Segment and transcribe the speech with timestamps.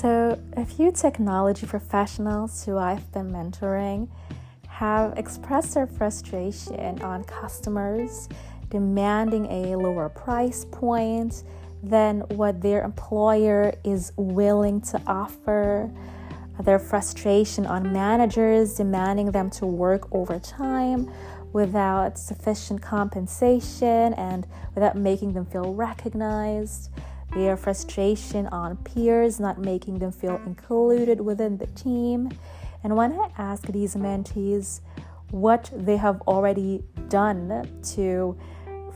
[0.00, 4.08] So, a few technology professionals who I've been mentoring
[4.66, 8.26] have expressed their frustration on customers
[8.70, 11.44] demanding a lower price point
[11.82, 15.90] than what their employer is willing to offer,
[16.62, 21.12] their frustration on managers demanding them to work overtime
[21.52, 26.88] without sufficient compensation and without making them feel recognized,
[27.34, 32.30] their frustration on peers not making them feel included within the team.
[32.82, 34.80] And when I ask these mentees
[35.30, 38.36] what they have already done to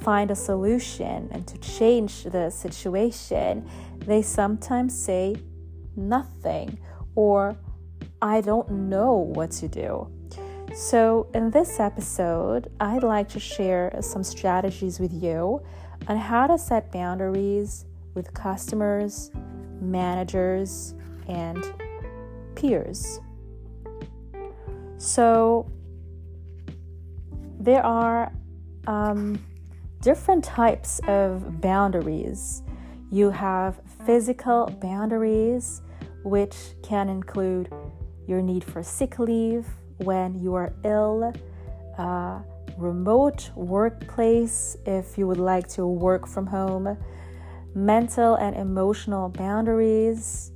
[0.00, 5.36] find a solution and to change the situation, they sometimes say
[5.96, 6.78] nothing
[7.14, 7.56] or
[8.20, 10.10] I don't know what to do.
[10.74, 15.62] So, in this episode, I'd like to share some strategies with you
[16.08, 19.30] on how to set boundaries with customers,
[19.80, 20.94] managers,
[21.28, 21.64] and
[22.54, 23.20] peers.
[24.98, 25.70] So,
[27.58, 28.32] there are
[28.86, 29.38] um,
[30.00, 32.62] different types of boundaries.
[33.10, 35.80] You have physical boundaries,
[36.24, 37.72] which can include
[38.26, 39.66] your need for sick leave
[39.98, 41.32] when you are ill,
[41.98, 42.40] uh,
[42.76, 46.96] remote workplace if you would like to work from home,
[47.74, 50.52] mental and emotional boundaries.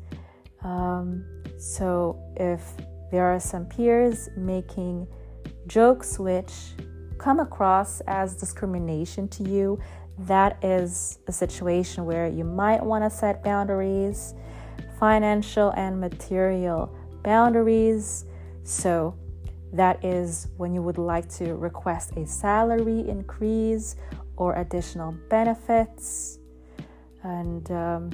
[0.63, 1.25] Um,
[1.59, 2.63] so, if
[3.11, 5.07] there are some peers making
[5.67, 6.53] jokes which
[7.19, 9.79] come across as discrimination to you,
[10.21, 14.35] that is a situation where you might want to set boundaries,
[14.99, 18.25] financial and material boundaries.
[18.65, 19.15] So,
[19.73, 23.97] that is when you would like to request a salary increase
[24.37, 26.39] or additional benefits.
[27.23, 28.11] And um,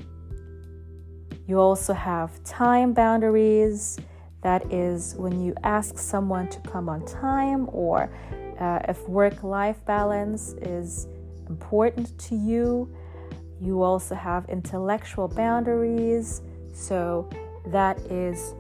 [1.47, 3.99] you also have time boundaries.
[4.43, 8.11] That is when you ask someone to come on time, or
[8.61, 11.07] uh, if work life balance is
[11.49, 12.95] important to you.
[13.61, 16.43] You also have intellectual boundaries.
[16.75, 17.29] So,
[17.67, 18.55] that is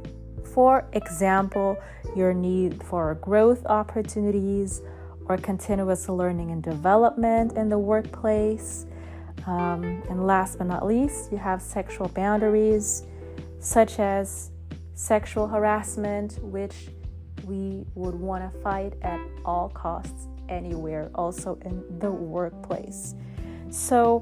[0.54, 1.76] for example,
[2.14, 4.82] your need for growth opportunities
[5.26, 8.86] or continuous learning and development in the workplace.
[9.46, 13.04] Um, and last but not least, you have sexual boundaries,
[13.58, 14.50] such as
[14.94, 16.88] sexual harassment, which
[17.44, 23.14] we would want to fight at all costs anywhere, also in the workplace.
[23.70, 24.20] So,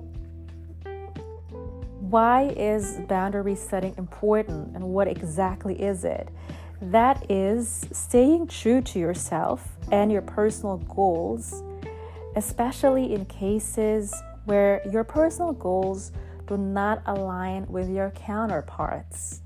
[1.99, 6.29] why is boundary setting important and what exactly is it?
[6.81, 11.62] That is staying true to yourself and your personal goals,
[12.34, 14.12] especially in cases
[14.44, 16.12] where your personal goals
[16.47, 19.41] do not align with your counterparts.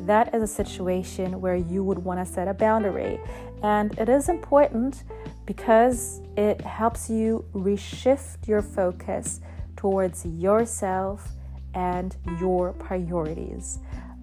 [0.00, 3.20] That is a situation where you would want to set a boundary.
[3.62, 5.04] And it is important
[5.46, 9.40] because it helps you reshift your focus
[9.76, 11.28] towards yourself
[11.74, 13.78] and your priorities.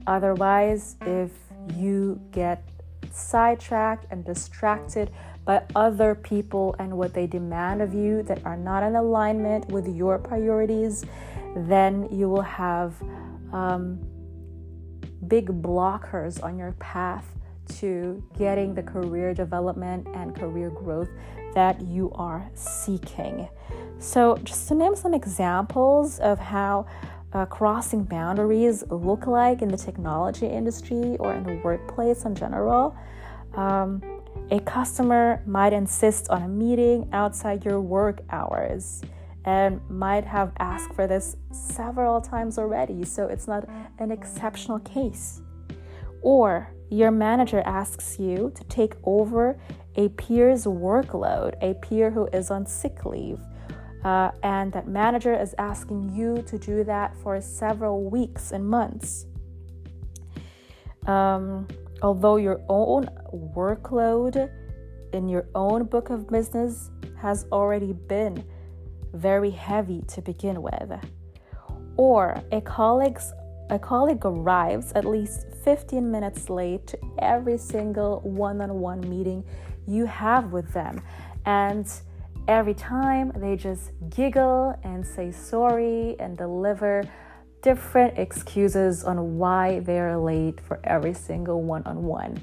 [0.07, 1.31] Otherwise, if
[1.75, 2.63] you get
[3.11, 5.11] sidetracked and distracted
[5.45, 9.87] by other people and what they demand of you that are not in alignment with
[9.87, 11.05] your priorities,
[11.55, 12.93] then you will have
[13.51, 13.99] um,
[15.27, 17.25] big blockers on your path
[17.77, 21.09] to getting the career development and career growth
[21.53, 23.47] that you are seeking.
[23.99, 26.85] So, just to name some examples of how
[27.33, 32.95] uh, crossing boundaries look like in the technology industry or in the workplace in general.
[33.55, 34.01] Um,
[34.51, 39.01] a customer might insist on a meeting outside your work hours
[39.45, 43.67] and might have asked for this several times already, so it's not
[43.99, 45.41] an exceptional case.
[46.21, 49.59] Or your manager asks you to take over
[49.95, 53.39] a peer's workload, a peer who is on sick leave
[54.03, 59.25] uh, and that manager is asking you to do that for several weeks and months.
[61.05, 61.67] Um,
[62.01, 64.49] although your own workload
[65.13, 68.43] in your own book of business has already been
[69.13, 70.91] very heavy to begin with,
[71.97, 73.33] or a colleague's
[73.71, 79.43] a colleague arrives at least 15 minutes late to every single one-on-one meeting
[79.87, 81.01] you have with them
[81.45, 81.87] and
[82.49, 87.03] every time they just giggle and say sorry and deliver
[87.61, 92.41] different excuses on why they're late for every single one on one.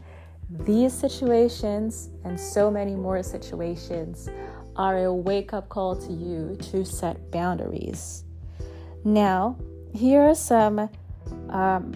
[0.48, 4.28] These situations and so many more situations
[4.76, 8.22] are a wake up call to you to set boundaries.
[9.04, 9.58] Now,
[9.92, 10.88] here are some
[11.48, 11.94] um,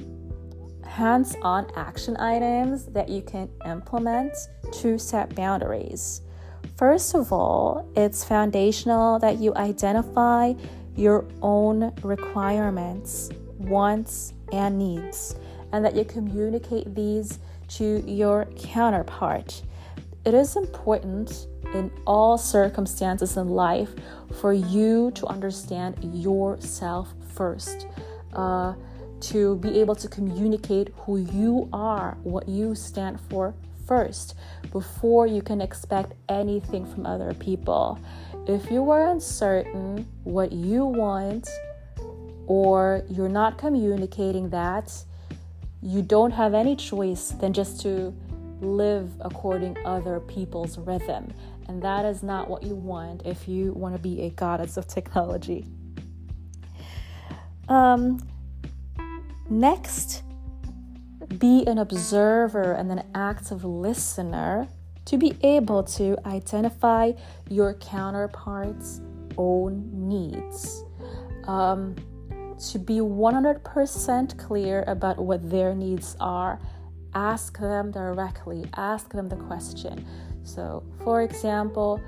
[0.84, 4.36] hands on action items that you can implement
[4.72, 6.22] to set boundaries.
[6.76, 10.54] First of all, it's foundational that you identify
[10.96, 15.36] your own requirements, wants, and needs,
[15.72, 19.62] and that you communicate these to your counterpart.
[20.24, 23.90] It is important in all circumstances in life
[24.40, 27.86] for you to understand yourself first,
[28.34, 28.74] uh,
[29.20, 33.54] to be able to communicate who you are, what you stand for
[33.90, 34.36] first,
[34.70, 37.98] before you can expect anything from other people.
[38.46, 41.48] If you are uncertain what you want,
[42.46, 44.94] or you're not communicating that,
[45.82, 48.14] you don't have any choice than just to
[48.60, 51.32] live according other people's rhythm
[51.66, 54.86] and that is not what you want if you want to be a goddess of
[54.86, 55.64] technology
[57.68, 58.20] um,
[59.48, 60.22] next
[61.38, 64.68] be an observer and an active listener
[65.04, 67.12] to be able to identify
[67.48, 69.00] your counterpart's
[69.38, 70.84] own needs
[71.46, 71.94] um,
[72.70, 76.60] to be 100% clear about what their needs are
[77.14, 80.06] ask them directly, ask them the question.
[80.42, 82.00] So, for example,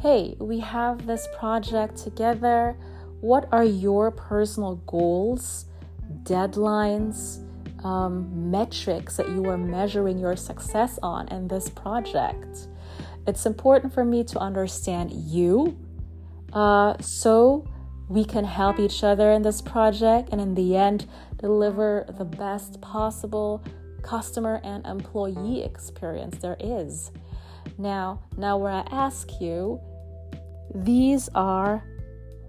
[0.00, 2.76] hey, we have this project together.
[3.20, 5.66] What are your personal goals,
[6.24, 7.44] deadlines,
[7.84, 12.68] um, metrics that you are measuring your success on in this project?
[13.26, 15.78] It's important for me to understand you
[16.52, 17.66] uh, so
[18.08, 21.06] we can help each other in this project and in the end
[21.38, 23.64] deliver the best possible
[24.02, 27.10] customer and employee experience there is.
[27.78, 29.80] Now, now where I ask you,
[30.74, 31.84] these are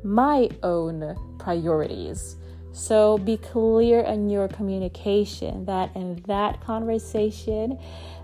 [0.03, 2.35] my own priorities.
[2.73, 7.79] So be clear in your communication that in that conversation,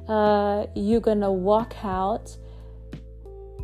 [0.08, 2.36] uh, you're gonna walk out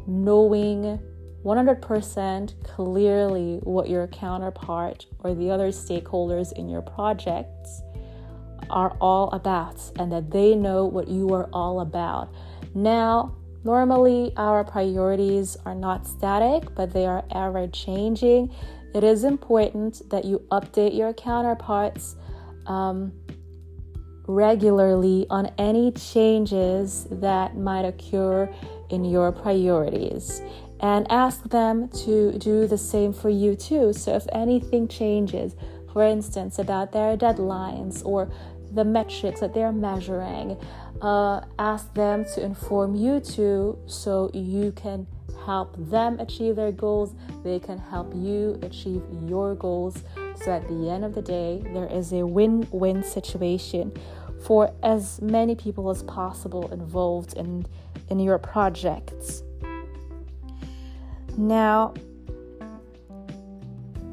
[0.08, 1.00] knowing
[1.44, 7.82] 100% clearly what your counterpart or the other stakeholders in your projects
[8.70, 12.30] are all about and that they know what you are all about.
[12.74, 18.54] Now, normally our priorities are not static, but they are ever changing.
[18.96, 22.16] It is important that you update your counterparts
[22.66, 23.12] um,
[24.26, 28.50] regularly on any changes that might occur
[28.90, 30.42] in your priorities
[30.80, 33.92] and ask them to do the same for you too.
[33.92, 35.58] So, if anything changes,
[35.92, 38.32] for instance, about their deadlines or
[38.72, 40.58] the metrics that they're measuring.
[41.02, 45.06] Uh, ask them to inform you too so you can
[45.46, 47.14] help them achieve their goals.
[47.44, 50.04] They can help you achieve your goals.
[50.44, 53.94] So at the end of the day, there is a win win situation
[54.46, 57.66] for as many people as possible involved in,
[58.10, 59.44] in your projects.
[61.38, 61.94] Now,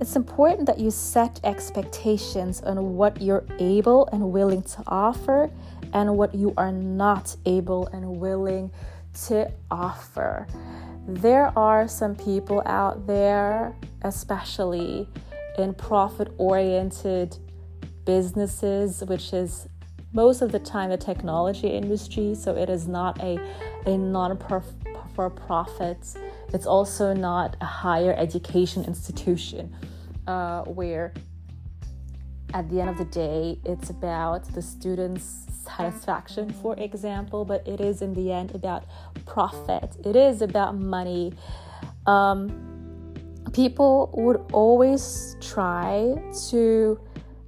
[0.00, 5.50] it's important that you set expectations on what you're able and willing to offer
[5.92, 8.70] and what you are not able and willing
[9.26, 10.46] to offer.
[11.06, 15.08] There are some people out there, especially
[15.58, 17.36] in profit oriented
[18.04, 19.68] businesses, which is
[20.12, 23.38] most of the time the technology industry, so it is not a,
[23.86, 24.38] a non
[25.14, 25.98] for profit,
[26.52, 29.74] it's also not a higher education institution
[30.26, 31.12] uh, where
[32.54, 37.80] at the end of the day it's about the students satisfaction for example but it
[37.80, 38.84] is in the end about
[39.26, 39.96] profit.
[40.04, 41.32] It is about money.
[42.06, 43.14] Um,
[43.52, 46.14] people would always try
[46.50, 47.00] to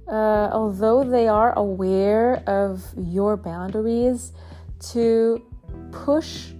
[0.07, 4.33] uh, although they are aware of your boundaries
[4.91, 5.43] to
[5.91, 6.51] push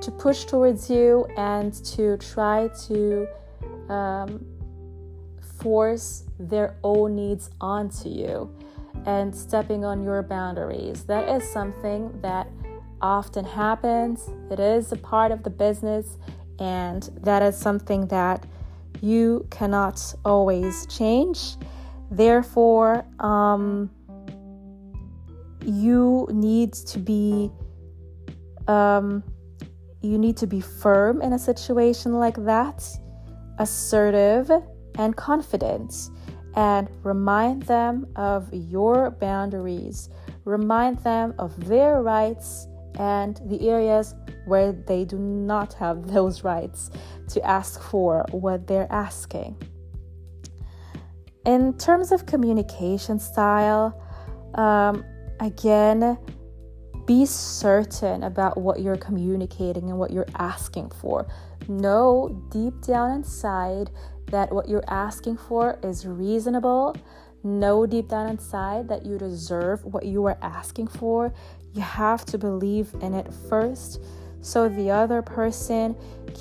[0.00, 3.26] to push towards you and to try to
[3.88, 4.44] um,
[5.44, 8.54] force their own needs onto you
[9.06, 11.04] and stepping on your boundaries.
[11.04, 12.48] That is something that
[13.00, 14.28] often happens.
[14.50, 16.16] It is a part of the business,
[16.58, 18.46] and that is something that
[19.00, 21.56] you cannot always change.
[22.10, 23.90] Therefore, um,
[25.64, 27.50] you need to be
[28.68, 29.22] um,
[30.00, 32.86] you need to be firm in a situation like that,
[33.58, 34.50] assertive
[34.98, 36.10] and confidence
[36.56, 40.08] and remind them of your boundaries.
[40.44, 42.66] Remind them of their rights
[42.98, 44.14] and the areas
[44.46, 46.90] where they do not have those rights
[47.28, 49.56] to ask for what they're asking.
[51.44, 54.00] In terms of communication style,
[54.54, 55.04] um,
[55.40, 56.16] again,
[57.06, 61.26] be certain about what you're communicating and what you're asking for.
[61.68, 63.90] Know deep down inside
[64.34, 66.96] that what you're asking for is reasonable.
[67.44, 71.32] Know deep down inside that you deserve what you are asking for.
[71.72, 74.02] You have to believe in it first
[74.40, 75.94] so the other person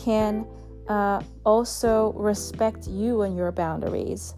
[0.03, 0.47] can
[0.87, 4.33] uh, also respect you and your boundaries.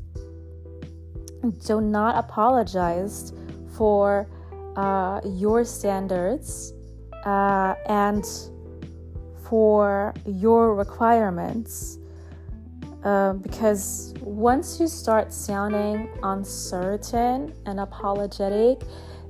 [1.65, 3.31] Do not apologize
[3.77, 4.27] for
[4.75, 6.73] uh, your standards
[7.25, 8.25] uh, and
[9.47, 11.99] for your requirements.
[13.05, 18.81] Uh, because once you start sounding uncertain and apologetic,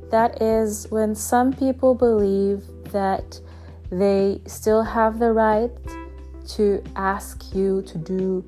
[0.10, 2.64] that is when some people believe
[2.94, 3.38] that
[3.92, 5.72] they still have the right
[6.48, 8.46] to ask you to do,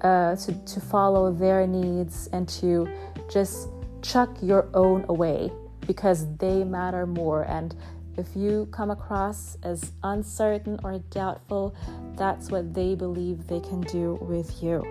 [0.00, 2.88] uh, to, to follow their needs and to
[3.30, 3.68] just
[4.00, 5.52] chuck your own away
[5.86, 7.42] because they matter more.
[7.42, 7.74] And
[8.16, 11.74] if you come across as uncertain or doubtful,
[12.16, 14.84] that's what they believe they can do with you.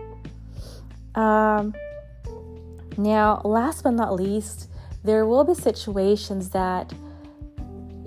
[1.15, 1.73] Um,
[2.97, 4.69] now, last but not least,
[5.03, 6.93] there will be situations that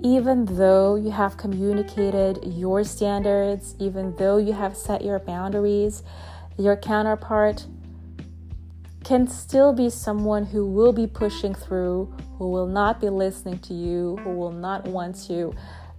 [0.01, 6.03] even though you have communicated your standards, even though you have set your boundaries,
[6.57, 7.65] your counterpart
[9.05, 13.73] can still be someone who will be pushing through, who will not be listening to
[13.73, 15.53] you, who will not want to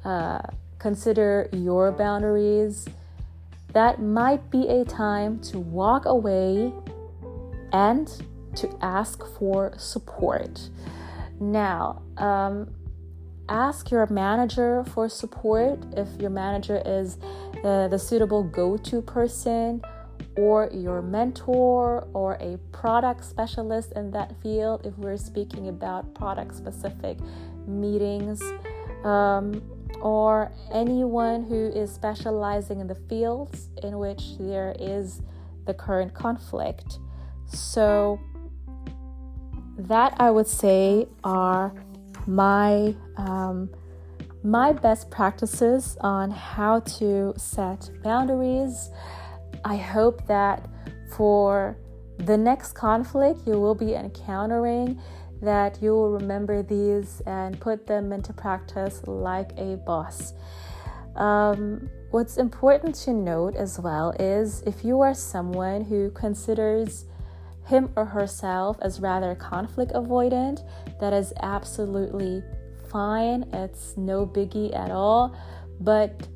[0.05, 0.43] uh,
[0.81, 2.89] consider your boundaries.
[3.73, 6.73] That might be a time to walk away
[7.73, 8.11] and
[8.57, 10.69] to ask for support.
[11.39, 12.75] Now, um,
[13.49, 17.19] ask your manager for support if your manager is
[17.63, 19.81] uh, the suitable go to person
[20.37, 26.55] or your mentor or a product specialist in that field if we're speaking about product
[26.55, 27.19] specific
[27.67, 28.43] meetings
[29.05, 29.63] um,
[30.01, 35.23] or anyone who is specializing in the fields in which there is
[35.67, 36.99] the current conflict.
[37.47, 38.21] So,
[39.79, 41.73] that I would say are
[42.27, 43.71] my um,
[44.43, 48.91] my best practices on how to set boundaries
[49.67, 50.69] I hope that
[51.17, 51.77] for
[52.19, 55.01] the next conflict you will be encountering
[55.43, 60.35] that you will remember these and put them into practice like a boss.
[61.17, 67.07] Um, what's important to note as well is if you are someone who considers
[67.65, 70.61] him or herself as rather conflict avoidant,
[71.01, 72.41] that is absolutely
[72.89, 73.45] fine.
[73.53, 75.37] It's no biggie at all.
[75.81, 76.29] But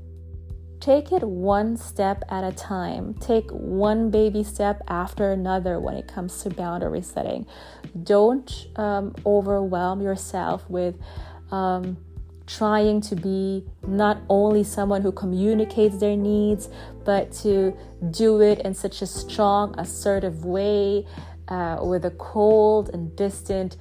[0.80, 3.14] take it one step at a time.
[3.14, 7.46] Take one baby step after another when it comes to boundary setting.
[8.02, 10.96] Don't um, overwhelm yourself with
[11.50, 11.98] um,
[12.46, 16.68] trying to be not only someone who communicates their needs,
[17.04, 17.76] but to
[18.10, 21.06] do it in such a strong, assertive way
[21.48, 23.76] uh, with a cold and distant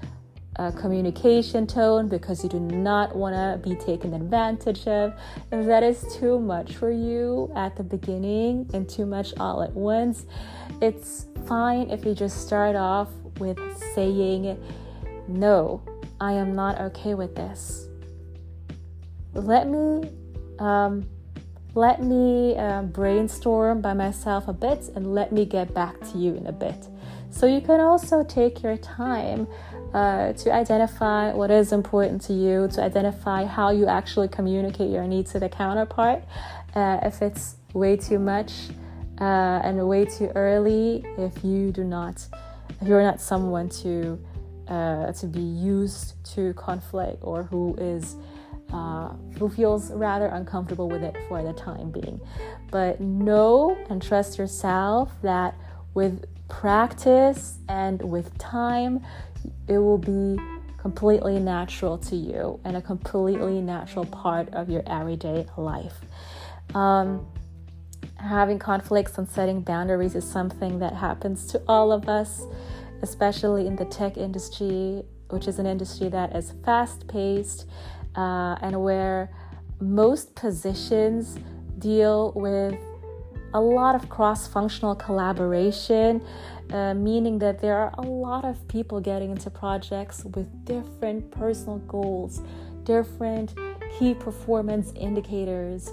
[0.60, 5.14] uh, communication tone because you do not want to be taken advantage of.
[5.54, 9.72] If that is too much for you at the beginning and too much all at
[9.72, 10.26] once,
[10.82, 13.58] it's fine if you just start off with
[13.96, 14.62] saying,
[15.30, 15.82] No,
[16.20, 17.88] I am not okay with this.
[19.34, 20.12] Let me.
[20.60, 21.08] Um,
[21.76, 26.34] let me uh, brainstorm by myself a bit and let me get back to you
[26.36, 26.88] in a bit.
[27.30, 29.48] So, you can also take your time
[29.94, 35.06] uh, to identify what is important to you, to identify how you actually communicate your
[35.06, 36.24] needs to the counterpart.
[36.76, 38.70] Uh, if it's way too much
[39.20, 42.26] uh, and way too early, if you do not,
[42.82, 44.20] if you're not someone to
[44.68, 48.16] uh, to be used to conflict or who is
[48.72, 49.10] uh,
[49.40, 52.22] who feels rather uncomfortable with it for the time being.
[52.70, 55.56] But know and trust yourself that
[55.96, 59.06] with practice and with time,
[59.68, 60.38] it will be
[60.78, 65.96] completely natural to you and a completely natural part of your everyday life.
[66.74, 67.26] Um,
[68.16, 72.44] having conflicts and setting boundaries is something that happens to all of us,
[73.02, 77.66] especially in the tech industry, which is an industry that is fast paced
[78.16, 79.30] uh, and where
[79.80, 81.38] most positions
[81.78, 82.78] deal with
[83.54, 86.22] a lot of cross functional collaboration
[86.72, 91.80] uh, meaning that there are a lot of people getting into projects with different personal
[91.80, 92.42] goals,
[92.84, 93.56] different
[93.98, 95.92] key performance indicators,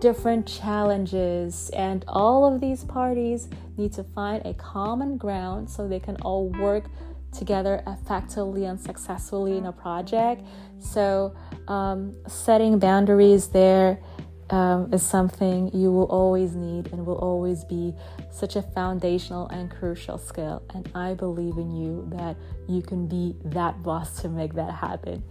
[0.00, 6.00] different challenges, and all of these parties need to find a common ground so they
[6.00, 6.86] can all work
[7.32, 10.42] together effectively and successfully in a project.
[10.80, 11.36] So,
[11.68, 14.00] um, setting boundaries there
[14.50, 17.94] um, is something you will always need and will always be
[18.30, 20.62] such a foundational and crucial skill.
[20.74, 22.36] And I believe in you that
[22.68, 25.22] you can be that boss to make that happen.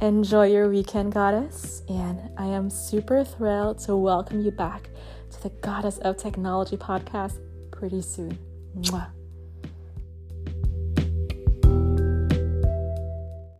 [0.00, 4.88] Enjoy your weekend, goddess, and I am super thrilled to welcome you back
[5.32, 7.38] to the Goddess of Technology podcast
[7.70, 8.38] pretty soon.
[8.78, 9.19] Mwah.